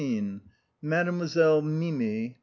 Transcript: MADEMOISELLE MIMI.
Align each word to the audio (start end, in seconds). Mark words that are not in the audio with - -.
MADEMOISELLE 0.81 1.61
MIMI. 1.61 2.35